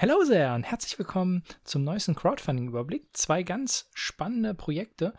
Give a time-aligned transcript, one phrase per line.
[0.00, 3.08] Hallo sehr und herzlich willkommen zum neuesten Crowdfunding-Überblick.
[3.14, 5.12] Zwei ganz spannende Projekte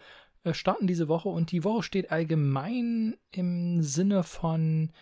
[0.46, 4.94] äh, starten diese Woche und die Woche steht allgemein im Sinne von,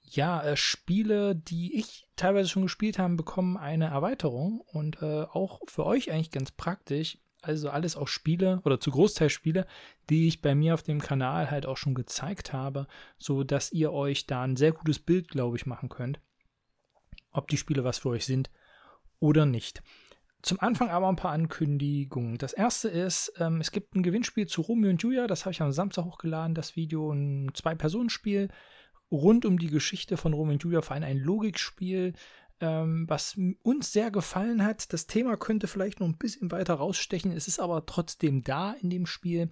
[0.00, 5.60] ja, äh, Spiele, die ich teilweise schon gespielt habe, bekommen eine Erweiterung und äh, auch
[5.66, 7.18] für euch eigentlich ganz praktisch.
[7.42, 9.66] Also alles auch Spiele oder zu Großteil Spiele,
[10.08, 12.86] die ich bei mir auf dem Kanal halt auch schon gezeigt habe,
[13.18, 16.20] so dass ihr euch da ein sehr gutes Bild, glaube ich, machen könnt,
[17.32, 18.48] ob die Spiele was für euch sind
[19.20, 19.82] oder nicht.
[20.42, 22.36] Zum Anfang aber ein paar Ankündigungen.
[22.36, 25.62] Das erste ist, ähm, es gibt ein Gewinnspiel zu Romeo und Julia, das habe ich
[25.62, 28.50] am Samstag hochgeladen, das Video, ein Zwei-Personen-Spiel
[29.10, 32.12] rund um die Geschichte von Romeo und Julia, vor allem ein Logikspiel,
[32.60, 34.92] ähm, was uns sehr gefallen hat.
[34.92, 38.90] Das Thema könnte vielleicht noch ein bisschen weiter rausstechen, es ist aber trotzdem da in
[38.90, 39.48] dem Spiel.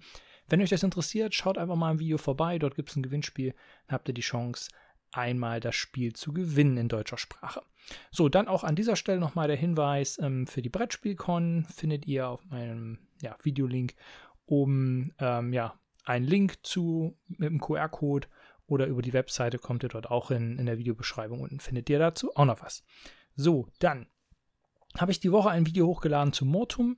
[0.47, 3.55] Wenn euch das interessiert, schaut einfach mal im Video vorbei, dort gibt es ein Gewinnspiel,
[3.87, 4.69] dann habt ihr die Chance,
[5.13, 7.61] einmal das Spiel zu gewinnen in deutscher Sprache.
[8.11, 12.27] So, dann auch an dieser Stelle nochmal der Hinweis ähm, für die Brettspielcon findet ihr
[12.27, 13.95] auf meinem ja, Videolink
[14.45, 15.73] oben ähm, ja,
[16.05, 18.27] einen Link zu mit dem QR-Code
[18.67, 21.99] oder über die Webseite kommt ihr dort auch in, in der Videobeschreibung unten findet ihr
[21.99, 22.83] dazu auch noch was.
[23.35, 24.07] So, dann
[24.97, 26.97] habe ich die Woche ein Video hochgeladen zu Mortum.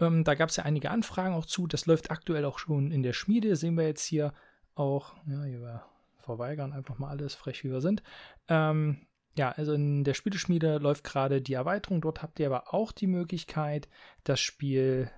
[0.00, 1.66] Ähm, da gab es ja einige Anfragen auch zu.
[1.66, 3.56] Das läuft aktuell auch schon in der Schmiede.
[3.56, 4.34] Sehen wir jetzt hier
[4.74, 5.14] auch.
[5.26, 5.93] Ja, hier war
[6.24, 8.02] verweigern einfach mal alles, frech wie wir sind.
[8.48, 12.00] Ähm, ja, also in der Spieleschmiede läuft gerade die Erweiterung.
[12.00, 13.88] Dort habt ihr aber auch die Möglichkeit,
[14.22, 15.10] das Spiel.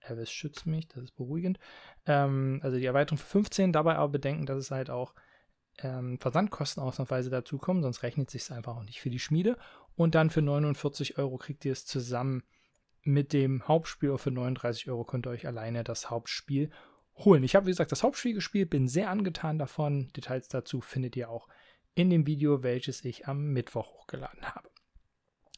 [0.00, 1.58] Elvis schützt mich, das ist beruhigend.
[2.04, 5.14] Ähm, also die Erweiterung für 15, dabei aber bedenken, dass es halt auch
[5.78, 9.56] ähm, Versandkosten ausnahmsweise dazukommen, sonst rechnet sich einfach auch nicht für die Schmiede.
[9.96, 12.42] Und dann für 49 Euro kriegt ihr es zusammen
[13.02, 16.70] mit dem Hauptspiel für 39 Euro könnt ihr euch alleine das Hauptspiel
[17.16, 17.44] holen.
[17.44, 20.08] Ich habe, wie gesagt, das Hauptspiel gespielt, bin sehr angetan davon.
[20.16, 21.48] Details dazu findet ihr auch
[21.94, 24.68] in dem Video, welches ich am Mittwoch hochgeladen habe.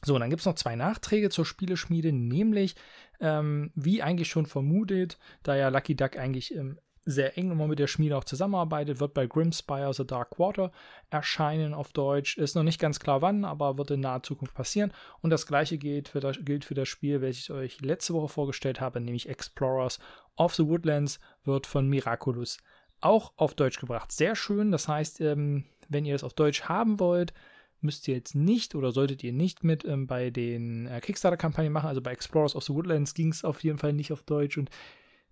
[0.03, 2.75] So, dann gibt es noch zwei Nachträge zur Spieleschmiede, nämlich,
[3.19, 7.79] ähm, wie eigentlich schon vermutet, da ja Lucky Duck eigentlich ähm, sehr eng immer mit
[7.79, 10.71] der Schmiede auch zusammenarbeitet, wird bei Grimspire The Dark Quarter
[11.09, 12.37] erscheinen auf Deutsch.
[12.37, 14.91] Ist noch nicht ganz klar wann, aber wird in naher Zukunft passieren.
[15.21, 18.27] Und das gleiche gilt für das, gilt für das Spiel, welches ich euch letzte Woche
[18.27, 19.99] vorgestellt habe, nämlich Explorers
[20.35, 22.57] of the Woodlands, wird von Miraculous
[22.99, 24.11] auch auf Deutsch gebracht.
[24.11, 24.71] Sehr schön.
[24.71, 27.33] Das heißt, ähm, wenn ihr es auf Deutsch haben wollt,
[27.79, 31.87] müsst ihr jetzt nicht oder solltet ihr nicht mit ähm, bei den äh, Kickstarter-Kampagnen machen.
[31.87, 34.69] Also bei Explorers of the Woodlands ging es auf jeden Fall nicht auf Deutsch und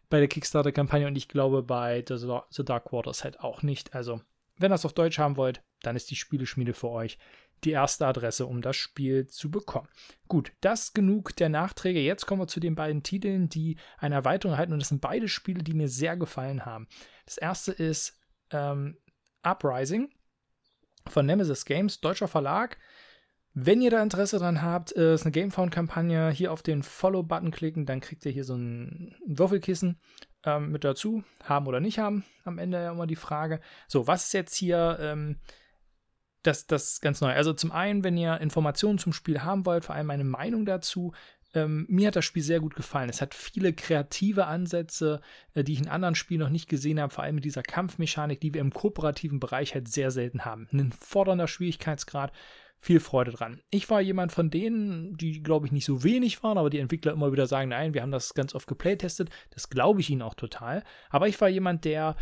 [0.10, 3.94] bei der Kickstarter-Kampagne und ich glaube bei The, The Dark Waters halt auch nicht.
[3.94, 4.22] Also,
[4.58, 7.18] wenn ihr es auf Deutsch haben wollt, dann ist die Spieleschmiede für euch
[7.64, 9.88] die erste Adresse, um das Spiel zu bekommen.
[10.28, 12.00] Gut, das genug der Nachträge.
[12.00, 15.28] Jetzt kommen wir zu den beiden Titeln, die eine Erweiterung erhalten und das sind beide
[15.28, 16.88] Spiele, die mir sehr gefallen haben.
[17.26, 18.20] Das erste ist
[18.52, 18.98] ähm,
[19.42, 20.10] Uprising
[21.08, 22.78] von Nemesis Games, deutscher Verlag.
[23.58, 27.86] Wenn ihr da Interesse dran habt, äh, ist eine Gamefound-Kampagne, hier auf den Follow-Button klicken,
[27.86, 29.98] dann kriegt ihr hier so ein Würfelkissen
[30.44, 31.24] ähm, mit dazu.
[31.42, 33.62] Haben oder nicht haben, am Ende ja immer die Frage.
[33.88, 35.38] So, was ist jetzt hier ähm,
[36.44, 37.32] das, das ganz neu?
[37.32, 41.14] Also zum einen, wenn ihr Informationen zum Spiel haben wollt, vor allem meine Meinung dazu,
[41.54, 43.10] ähm, mir hat das Spiel sehr gut gefallen.
[43.10, 45.22] Es hat viele kreative Ansätze,
[45.54, 48.42] äh, die ich in anderen Spielen noch nicht gesehen habe, vor allem mit dieser Kampfmechanik,
[48.42, 50.68] die wir im kooperativen Bereich halt sehr selten haben.
[50.74, 52.34] Ein fordernder Schwierigkeitsgrad,
[52.80, 53.62] viel Freude dran.
[53.69, 57.13] Ich war jemand von denen, die, glaube ich, nicht so wenig waren, aber die Entwickler
[57.13, 59.30] immer wieder sagen, nein, wir haben das ganz oft geplaytestet.
[59.50, 60.84] Das glaube ich ihnen auch total.
[61.09, 62.16] Aber ich war jemand, der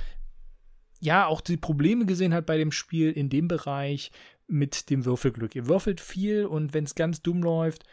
[1.00, 4.12] ja auch die Probleme gesehen hat bei dem Spiel in dem Bereich
[4.48, 5.56] mit dem Würfelglück.
[5.56, 7.84] Ihr würfelt viel und wenn es ganz dumm läuft,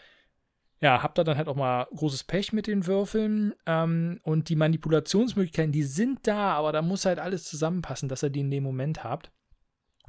[0.80, 3.54] ja, habt ihr dann halt auch mal großes Pech mit den Würfeln.
[3.66, 8.30] Ähm, und die Manipulationsmöglichkeiten, die sind da, aber da muss halt alles zusammenpassen, dass ihr
[8.30, 9.30] die in dem Moment habt.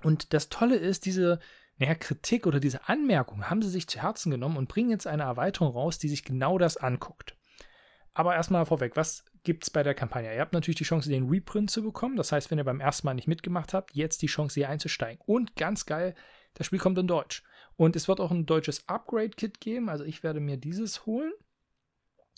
[0.04, 1.40] Und das Tolle ist, diese
[1.82, 5.24] naja, Kritik oder diese Anmerkung haben sie sich zu Herzen genommen und bringen jetzt eine
[5.24, 7.36] Erweiterung raus, die sich genau das anguckt.
[8.14, 10.32] Aber erstmal vorweg, was gibt es bei der Kampagne?
[10.32, 12.18] Ihr habt natürlich die Chance, den Reprint zu bekommen.
[12.18, 15.24] Das heißt, wenn ihr beim ersten Mal nicht mitgemacht habt, jetzt die Chance, hier einzusteigen.
[15.26, 16.14] Und ganz geil,
[16.54, 17.44] das Spiel kommt in Deutsch.
[17.78, 19.90] Und es wird auch ein deutsches Upgrade-Kit geben.
[19.90, 21.34] Also ich werde mir dieses holen.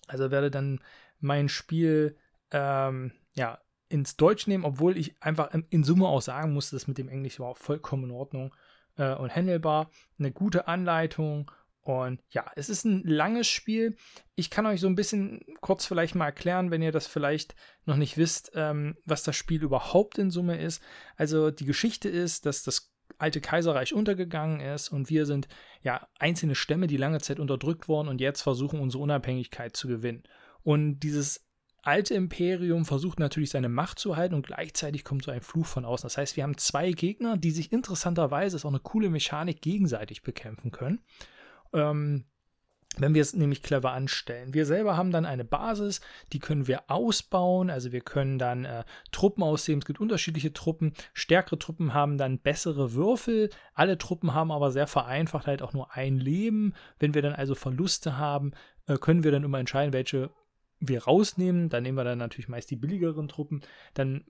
[0.07, 0.79] Also werde dann
[1.19, 2.17] mein Spiel
[2.51, 3.59] ähm, ja,
[3.89, 7.41] ins Deutsch nehmen, obwohl ich einfach in Summe auch sagen muss, dass mit dem Englisch
[7.41, 8.55] war auch vollkommen in Ordnung
[8.97, 9.89] äh, und handelbar.
[10.19, 11.51] Eine gute Anleitung.
[11.81, 13.97] Und ja, es ist ein langes Spiel.
[14.35, 17.55] Ich kann euch so ein bisschen kurz vielleicht mal erklären, wenn ihr das vielleicht
[17.85, 20.81] noch nicht wisst, ähm, was das Spiel überhaupt in Summe ist.
[21.17, 25.47] Also die Geschichte ist, dass das alte Kaiserreich untergegangen ist und wir sind
[25.81, 30.23] ja einzelne Stämme, die lange Zeit unterdrückt wurden und jetzt versuchen unsere Unabhängigkeit zu gewinnen.
[30.63, 31.45] Und dieses
[31.83, 35.85] alte Imperium versucht natürlich seine Macht zu halten und gleichzeitig kommt so ein Fluch von
[35.85, 36.07] außen.
[36.07, 40.23] Das heißt, wir haben zwei Gegner, die sich interessanterweise, ist auch eine coole Mechanik, gegenseitig
[40.23, 41.03] bekämpfen können.
[41.73, 42.25] Ähm,
[42.97, 44.53] wenn wir es nämlich clever anstellen.
[44.53, 45.99] Wir selber haben dann eine Basis,
[46.31, 50.93] die können wir ausbauen, also wir können dann äh, Truppen aussehen, es gibt unterschiedliche Truppen,
[51.13, 55.93] stärkere Truppen haben dann bessere Würfel, alle Truppen haben aber sehr vereinfacht halt auch nur
[55.95, 56.73] ein Leben.
[56.99, 58.51] Wenn wir dann also Verluste haben,
[58.85, 60.29] äh, können wir dann immer entscheiden, welche
[60.87, 63.61] wir rausnehmen, dann nehmen wir dann natürlich meist die billigeren Truppen,
[63.93, 64.25] dann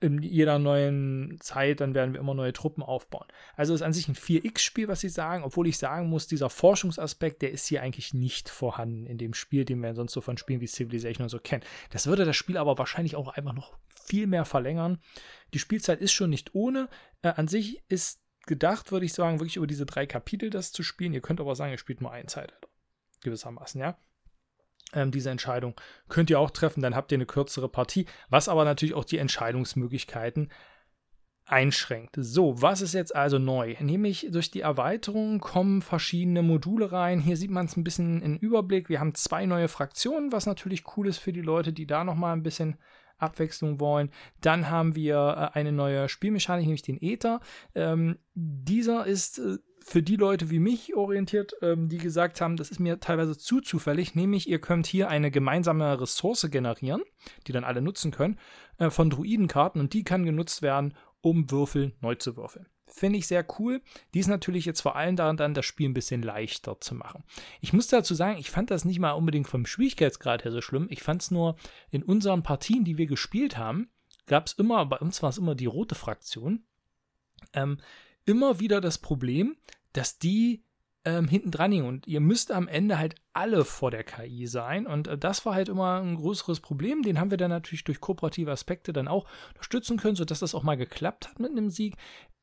[0.00, 3.26] in jeder neuen Zeit, dann werden wir immer neue Truppen aufbauen.
[3.56, 7.42] Also ist an sich ein 4X-Spiel, was sie sagen, obwohl ich sagen muss, dieser Forschungsaspekt,
[7.42, 10.60] der ist hier eigentlich nicht vorhanden in dem Spiel, den wir sonst so von Spielen
[10.60, 11.64] wie Civilization und so kennen.
[11.90, 14.98] Das würde das Spiel aber wahrscheinlich auch einfach noch viel mehr verlängern.
[15.52, 16.88] Die Spielzeit ist schon nicht ohne.
[17.22, 20.84] Äh, an sich ist gedacht, würde ich sagen, wirklich über diese drei Kapitel das zu
[20.84, 21.12] spielen.
[21.12, 22.68] Ihr könnt aber sagen, ihr spielt nur ein Zeitalter.
[23.22, 23.98] Gewissermaßen, ja
[24.92, 25.74] ähm, diese Entscheidung
[26.08, 29.18] könnt ihr auch treffen, dann habt ihr eine kürzere Partie, was aber natürlich auch die
[29.18, 30.50] Entscheidungsmöglichkeiten
[31.48, 32.16] einschränkt.
[32.18, 33.74] So, was ist jetzt also neu?
[33.80, 37.20] Nämlich durch die Erweiterung kommen verschiedene Module rein.
[37.20, 38.88] Hier sieht man es ein bisschen in Überblick.
[38.88, 42.34] Wir haben zwei neue Fraktionen, was natürlich cool ist für die Leute, die da nochmal
[42.34, 42.76] ein bisschen
[43.18, 44.10] Abwechslung wollen.
[44.40, 47.40] Dann haben wir äh, eine neue Spielmechanik, nämlich den Ether.
[47.74, 52.70] Ähm, dieser ist äh, für die Leute wie mich orientiert, ähm, die gesagt haben, das
[52.70, 57.02] ist mir teilweise zu zufällig, nämlich ihr könnt hier eine gemeinsame Ressource generieren,
[57.46, 58.38] die dann alle nutzen können,
[58.78, 62.66] äh, von Druidenkarten und die kann genutzt werden, um Würfel neu zu würfeln.
[62.98, 63.80] Finde ich sehr cool.
[64.12, 67.22] Die ist natürlich jetzt vor allem daran dann, das Spiel ein bisschen leichter zu machen.
[67.60, 70.88] Ich muss dazu sagen, ich fand das nicht mal unbedingt vom Schwierigkeitsgrad her so schlimm.
[70.90, 71.56] Ich fand es nur
[71.90, 73.88] in unseren Partien, die wir gespielt haben,
[74.26, 76.64] gab es immer, bei uns war es immer die rote Fraktion,
[77.52, 77.78] ähm,
[78.24, 79.56] immer wieder das Problem,
[79.92, 80.64] dass die
[81.04, 81.86] ähm, hinten dran hingen.
[81.86, 84.86] Und ihr müsst am Ende halt alle vor der KI sein.
[84.86, 87.02] Und äh, das war halt immer ein größeres Problem.
[87.02, 90.62] Den haben wir dann natürlich durch kooperative Aspekte dann auch unterstützen können, sodass das auch
[90.62, 91.96] mal geklappt hat mit einem Sieg.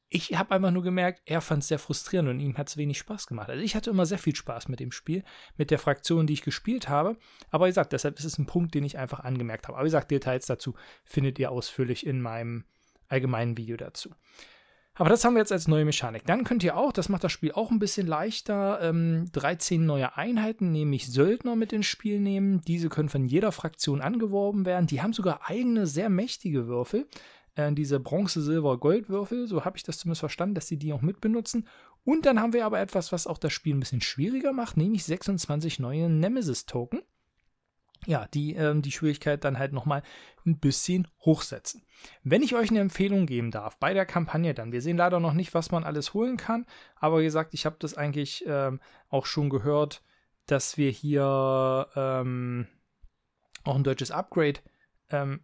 [0.10, 2.98] Ich habe einfach nur gemerkt, er fand es sehr frustrierend und ihm hat es wenig
[3.00, 3.50] Spaß gemacht.
[3.50, 5.24] Also ich hatte immer sehr viel Spaß mit dem Spiel,
[5.58, 7.18] mit der Fraktion, die ich gespielt habe.
[7.50, 9.78] Aber wie gesagt, deshalb ist es ein Punkt, den ich einfach angemerkt habe.
[9.78, 12.66] Aber wie gesagt, Details dazu findet ihr ausführlich in meinem
[13.08, 14.12] allgemeinen Video dazu.
[14.98, 16.26] Aber das haben wir jetzt als neue Mechanik.
[16.26, 20.16] Dann könnt ihr auch, das macht das Spiel auch ein bisschen leichter, ähm, 13 neue
[20.16, 22.62] Einheiten, nämlich Söldner mit ins Spiel nehmen.
[22.62, 24.88] Diese können von jeder Fraktion angeworben werden.
[24.88, 27.08] Die haben sogar eigene, sehr mächtige Würfel.
[27.56, 29.48] Äh, diese Bronze, Silber, Goldwürfel.
[29.48, 31.68] So habe ich das zumindest verstanden, dass sie die auch mitbenutzen.
[32.04, 35.04] Und dann haben wir aber etwas, was auch das Spiel ein bisschen schwieriger macht, nämlich
[35.04, 37.02] 26 neue Nemesis-Token
[38.06, 40.04] ja, die ähm, die Schwierigkeit dann halt nochmal
[40.46, 41.84] ein bisschen hochsetzen.
[42.24, 45.34] Wenn ich euch eine Empfehlung geben darf bei der Kampagne dann, wir sehen leider noch
[45.34, 46.66] nicht, was man alles holen kann,
[46.96, 48.80] aber wie gesagt, ich habe das eigentlich ähm,
[49.10, 50.04] auch schon gehört,
[50.46, 52.68] dass wir hier ähm,
[53.64, 54.60] auch ein deutsches Upgrade
[55.10, 55.42] ähm,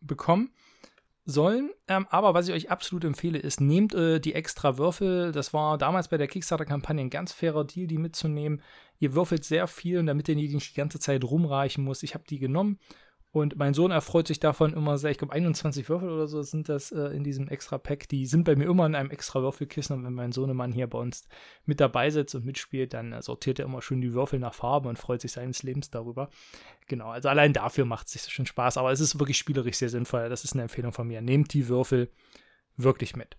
[0.00, 0.52] bekommen
[1.28, 1.70] sollen.
[1.88, 5.30] Ähm, aber was ich euch absolut empfehle, ist, nehmt äh, die extra Würfel.
[5.30, 8.62] Das war damals bei der Kickstarter-Kampagne ein ganz fairer Deal, die mitzunehmen.
[8.98, 12.02] Ihr würfelt sehr viel, damit ihr nicht die ganze Zeit rumreichen muss.
[12.02, 12.78] Ich habe die genommen
[13.30, 15.10] und mein Sohn erfreut sich davon immer sehr.
[15.10, 18.08] Ich glaube, 21 Würfel oder so sind das äh, in diesem extra Pack.
[18.08, 19.96] Die sind bei mir immer in einem extra Würfelkissen.
[19.96, 21.28] Und wenn mein Sohnemann hier bei uns
[21.66, 24.88] mit dabei sitzt und mitspielt, dann äh, sortiert er immer schön die Würfel nach Farbe
[24.88, 26.30] und freut sich seines Lebens darüber.
[26.86, 28.78] Genau, also allein dafür macht es sich schon Spaß.
[28.78, 30.30] Aber es ist wirklich spielerisch sehr sinnvoll.
[30.30, 31.20] Das ist eine Empfehlung von mir.
[31.20, 32.10] Nehmt die Würfel
[32.76, 33.36] wirklich mit.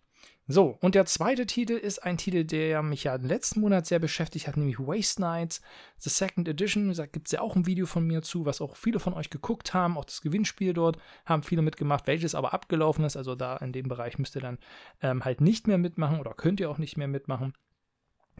[0.51, 3.99] So, und der zweite Titel ist ein Titel, der mich ja im letzten Monat sehr
[3.99, 5.61] beschäftigt hat, nämlich Waste Nights,
[5.99, 6.91] The Second Edition.
[6.91, 9.29] Da gibt es ja auch ein Video von mir zu, was auch viele von euch
[9.29, 9.95] geguckt haben.
[9.95, 13.15] Auch das Gewinnspiel dort haben viele mitgemacht, welches aber abgelaufen ist.
[13.15, 14.57] Also da in dem Bereich müsst ihr dann
[15.03, 17.53] ähm, halt nicht mehr mitmachen oder könnt ihr auch nicht mehr mitmachen.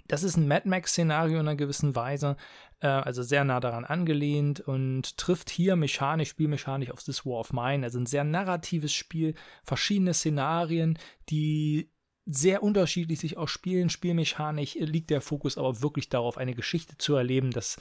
[0.08, 2.38] Das ist ein Mad Max-Szenario in einer gewissen Weise,
[2.80, 7.54] äh, also sehr nah daran angelehnt und trifft hier mechanisch, spielmechanisch auf This War of
[7.54, 7.86] Mine.
[7.86, 10.98] Also ein sehr narratives Spiel, verschiedene Szenarien,
[11.30, 11.92] die
[12.26, 13.90] sehr unterschiedlich sich auch spielen.
[13.90, 17.78] Spielmechanisch liegt der Fokus aber wirklich darauf, eine Geschichte zu erleben, das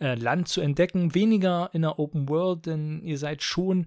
[0.00, 1.14] äh, Land zu entdecken.
[1.14, 3.86] Weniger in der Open World, denn ihr seid schon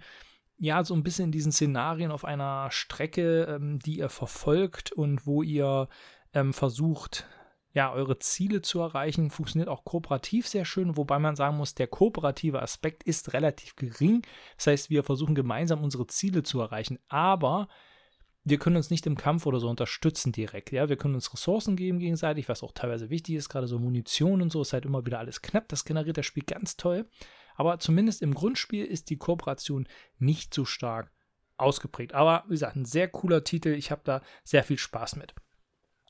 [0.58, 5.26] ja so ein bisschen in diesen Szenarien auf einer Strecke, ähm, die ihr verfolgt und
[5.26, 5.90] wo ihr
[6.34, 7.28] ähm, versucht,
[7.76, 9.30] ja, eure Ziele zu erreichen.
[9.30, 14.26] Funktioniert auch kooperativ sehr schön, wobei man sagen muss, der kooperative Aspekt ist relativ gering.
[14.56, 17.68] Das heißt, wir versuchen gemeinsam unsere Ziele zu erreichen, aber
[18.46, 20.72] wir können uns nicht im Kampf oder so unterstützen direkt.
[20.72, 24.42] Ja, wir können uns Ressourcen geben gegenseitig, was auch teilweise wichtig ist, gerade so Munition
[24.42, 25.68] und so ist halt immer wieder alles knapp.
[25.68, 27.10] Das generiert das Spiel ganz toll.
[27.56, 29.88] Aber zumindest im Grundspiel ist die Kooperation
[30.20, 31.12] nicht so stark
[31.58, 32.14] ausgeprägt.
[32.14, 33.70] Aber wie gesagt, ein sehr cooler Titel.
[33.70, 35.34] Ich habe da sehr viel Spaß mit.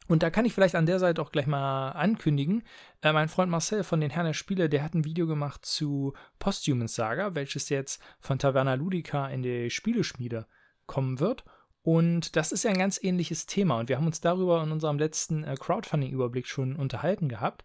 [0.08, 2.64] Und da kann ich vielleicht an der Seite auch gleich mal ankündigen.
[3.02, 6.14] Äh, mein Freund Marcel von den Herren der Spiele, der hat ein Video gemacht zu
[6.38, 10.48] Posthumans Saga, welches jetzt von Taverna Ludica in die Spieleschmiede
[10.86, 11.46] kommen wird.
[11.86, 13.80] Und das ist ja ein ganz ähnliches Thema.
[13.80, 17.64] Und wir haben uns darüber in unserem letzten äh, Crowdfunding-Überblick schon unterhalten gehabt.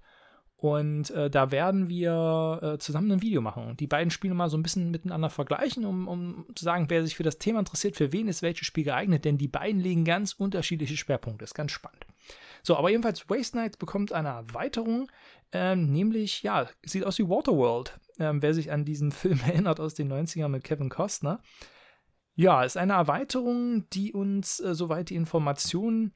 [0.59, 4.51] Und äh, da werden wir äh, zusammen ein Video machen und die beiden Spiele mal
[4.51, 7.97] so ein bisschen miteinander vergleichen, um, um zu sagen, wer sich für das Thema interessiert,
[7.97, 11.45] für wen ist welches Spiel geeignet, denn die beiden legen ganz unterschiedliche Schwerpunkte.
[11.45, 12.05] Ist ganz spannend.
[12.63, 15.11] So, aber jedenfalls Waste Night bekommt eine Erweiterung,
[15.53, 17.99] ähm, nämlich, ja, sieht aus wie Waterworld.
[18.19, 21.41] Ähm, wer sich an diesen Film erinnert aus den 90ern mit Kevin Costner.
[22.41, 26.15] Ja, ist eine Erweiterung, die uns, äh, soweit die Informationen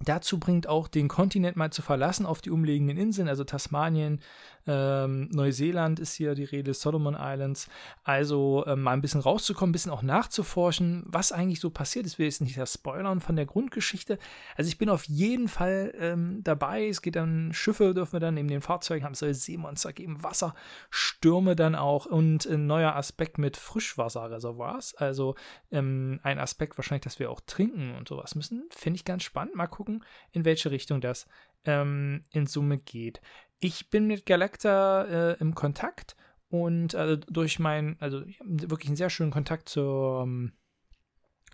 [0.00, 4.20] dazu bringt, auch den Kontinent mal zu verlassen auf die umliegenden Inseln, also Tasmanien,
[4.66, 7.68] ähm, Neuseeland ist hier die Rede, Solomon Islands.
[8.02, 12.18] Also ähm, mal ein bisschen rauszukommen, ein bisschen auch nachzuforschen, was eigentlich so passiert ist.
[12.18, 14.18] Will jetzt nicht das spoilern von der Grundgeschichte.
[14.56, 16.88] Also ich bin auf jeden Fall ähm, dabei.
[16.88, 20.22] Es geht dann, Schiffe dürfen wir dann neben den Fahrzeugen haben, es soll Seemonster geben,
[20.22, 24.94] Wasserstürme dann auch und ein neuer Aspekt mit Frischwasserreservoirs.
[24.96, 25.36] Also
[25.70, 28.64] ähm, ein Aspekt wahrscheinlich, dass wir auch trinken und sowas müssen.
[28.70, 29.54] Finde ich ganz spannend.
[29.54, 29.85] Mal gucken,
[30.32, 31.26] in welche Richtung das
[31.64, 33.20] ähm, in Summe geht.
[33.58, 36.16] Ich bin mit Galacta äh, im Kontakt
[36.48, 40.52] und also durch meinen, also wirklich einen sehr schönen Kontakt zur, um,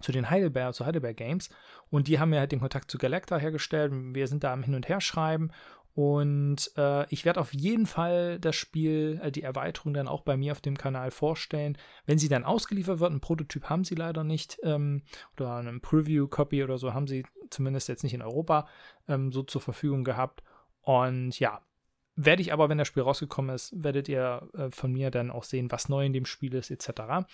[0.01, 1.49] zu den Heidelberg, zu Heidelberg Games
[1.91, 3.93] und die haben mir halt den Kontakt zu Galacta hergestellt.
[3.93, 5.51] Wir sind da am Hin und Her schreiben
[5.95, 10.37] und äh, ich werde auf jeden Fall das Spiel, äh, die Erweiterung dann auch bei
[10.37, 11.77] mir auf dem Kanal vorstellen.
[12.07, 15.03] Wenn sie dann ausgeliefert wird, ein Prototyp haben sie leider nicht ähm,
[15.37, 18.69] oder eine Preview-Copy oder so haben sie zumindest jetzt nicht in Europa
[19.09, 20.43] ähm, so zur Verfügung gehabt.
[20.83, 21.61] Und ja,
[22.17, 25.45] werde ich aber, wenn das Spiel rausgekommen ist, werdet ihr äh, von mir dann auch
[25.45, 27.27] sehen, was neu in dem Spiel ist, etc.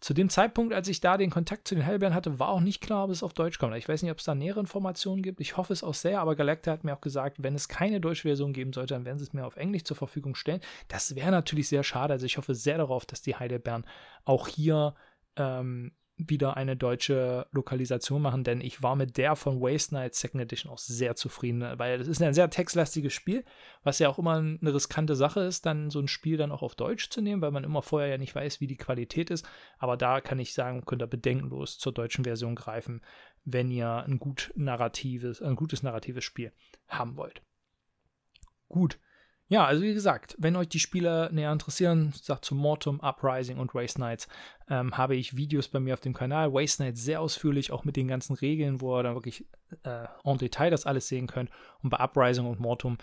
[0.00, 2.80] Zu dem Zeitpunkt, als ich da den Kontakt zu den Hellbären hatte, war auch nicht
[2.80, 3.76] klar, ob es auf Deutsch kommt.
[3.76, 5.40] Ich weiß nicht, ob es da nähere Informationen gibt.
[5.40, 8.22] Ich hoffe es auch sehr, aber Galacta hat mir auch gesagt, wenn es keine deutsche
[8.22, 10.60] Version geben sollte, dann werden sie es mir auf Englisch zur Verfügung stellen.
[10.88, 12.14] Das wäre natürlich sehr schade.
[12.14, 13.86] Also ich hoffe sehr darauf, dass die Heidelbeeren
[14.24, 14.94] auch hier
[15.36, 15.92] ähm,
[16.28, 20.72] wieder eine deutsche Lokalisation machen, denn ich war mit der von Waste Night Second Edition
[20.72, 23.44] auch sehr zufrieden, weil das ist ein sehr textlastiges Spiel,
[23.82, 26.74] was ja auch immer eine riskante Sache ist, dann so ein Spiel dann auch auf
[26.74, 29.46] Deutsch zu nehmen, weil man immer vorher ja nicht weiß, wie die Qualität ist.
[29.78, 33.00] Aber da kann ich sagen, könnt ihr bedenkenlos zur deutschen Version greifen,
[33.44, 36.52] wenn ihr ein gut narratives, ein gutes narratives Spiel
[36.88, 37.42] haben wollt.
[38.68, 38.98] Gut.
[39.50, 43.74] Ja, also wie gesagt, wenn euch die Spiele näher interessieren, sagt zu Mortum, Uprising und
[43.74, 44.28] Race Knights,
[44.68, 46.50] ähm, habe ich Videos bei mir auf dem Kanal.
[46.52, 49.44] Race Knights sehr ausführlich, auch mit den ganzen Regeln, wo ihr dann wirklich
[49.82, 51.50] äh, en Detail das alles sehen könnt.
[51.82, 52.98] Und bei Uprising und Mortum,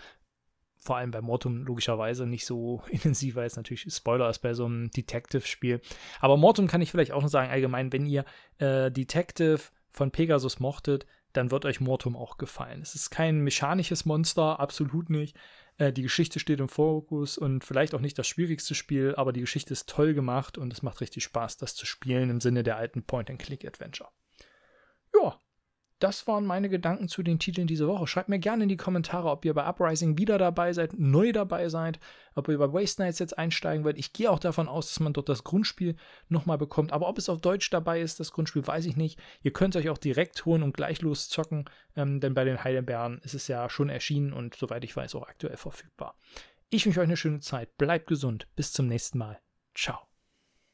[0.78, 4.64] vor allem bei Mortum logischerweise nicht so intensiv, weil es natürlich Spoiler ist bei so
[4.64, 5.82] einem Detective-Spiel.
[6.18, 8.24] Aber Mortum kann ich vielleicht auch noch sagen, allgemein, wenn ihr
[8.56, 12.80] äh, Detective von Pegasus mochtet, dann wird euch Mortum auch gefallen.
[12.80, 15.36] Es ist kein mechanisches Monster, absolut nicht.
[15.78, 19.40] Äh, die Geschichte steht im Fokus und vielleicht auch nicht das schwierigste Spiel, aber die
[19.40, 22.76] Geschichte ist toll gemacht und es macht richtig Spaß, das zu spielen im Sinne der
[22.76, 24.10] alten Point-and-Click-Adventure.
[25.98, 28.06] Das waren meine Gedanken zu den Titeln diese Woche.
[28.06, 31.68] Schreibt mir gerne in die Kommentare, ob ihr bei Uprising wieder dabei seid, neu dabei
[31.68, 31.98] seid,
[32.36, 33.98] ob ihr bei Waste Nights jetzt einsteigen wollt.
[33.98, 35.96] Ich gehe auch davon aus, dass man dort das Grundspiel
[36.28, 36.92] nochmal bekommt.
[36.92, 39.18] Aber ob es auf Deutsch dabei ist, das Grundspiel, weiß ich nicht.
[39.42, 41.64] Ihr könnt es euch auch direkt holen und gleich loszocken,
[41.96, 45.26] ähm, denn bei den Heidelbeeren ist es ja schon erschienen und soweit ich weiß auch
[45.26, 46.14] aktuell verfügbar.
[46.70, 47.76] Ich wünsche euch eine schöne Zeit.
[47.76, 48.46] Bleibt gesund.
[48.54, 49.40] Bis zum nächsten Mal.
[49.74, 50.07] Ciao.